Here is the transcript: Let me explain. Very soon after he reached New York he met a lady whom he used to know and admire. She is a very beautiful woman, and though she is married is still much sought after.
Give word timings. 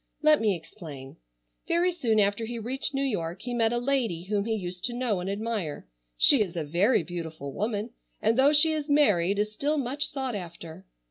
Let 0.23 0.41
me 0.41 0.55
explain. 0.55 1.17
Very 1.67 1.91
soon 1.91 2.19
after 2.19 2.45
he 2.47 2.57
reached 2.57 2.91
New 2.95 3.03
York 3.03 3.43
he 3.43 3.53
met 3.53 3.71
a 3.71 3.77
lady 3.77 4.23
whom 4.23 4.45
he 4.45 4.55
used 4.55 4.83
to 4.85 4.93
know 4.93 5.19
and 5.19 5.29
admire. 5.29 5.87
She 6.17 6.41
is 6.41 6.55
a 6.55 6.63
very 6.63 7.03
beautiful 7.03 7.53
woman, 7.53 7.91
and 8.19 8.35
though 8.35 8.51
she 8.51 8.73
is 8.73 8.89
married 8.89 9.37
is 9.37 9.53
still 9.53 9.77
much 9.77 10.07
sought 10.09 10.33
after. 10.33 10.87